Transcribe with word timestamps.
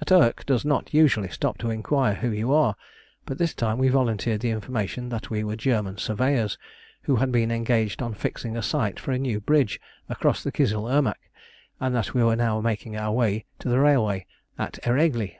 A 0.00 0.06
Turk 0.06 0.46
does 0.46 0.64
not 0.64 0.94
usually 0.94 1.28
stop 1.28 1.58
to 1.58 1.68
inquire 1.68 2.14
who 2.14 2.30
you 2.30 2.54
are; 2.54 2.74
but 3.26 3.36
this 3.36 3.52
time 3.52 3.76
we 3.76 3.88
volunteered 3.90 4.40
the 4.40 4.48
information 4.48 5.10
that 5.10 5.28
we 5.28 5.44
were 5.44 5.56
German 5.56 5.98
surveyors 5.98 6.56
who 7.02 7.16
had 7.16 7.30
been 7.30 7.50
engaged 7.50 8.00
on 8.00 8.14
fixing 8.14 8.56
a 8.56 8.62
site 8.62 8.98
for 8.98 9.12
a 9.12 9.18
new 9.18 9.40
bridge 9.42 9.78
across 10.08 10.42
the 10.42 10.52
Kizil 10.52 10.88
Irmak, 10.88 11.20
and 11.80 11.94
that 11.94 12.14
we 12.14 12.24
were 12.24 12.34
now 12.34 12.62
making 12.62 12.96
our 12.96 13.12
way 13.12 13.44
to 13.58 13.68
the 13.68 13.78
railway 13.78 14.24
at 14.58 14.78
Eregli. 14.84 15.36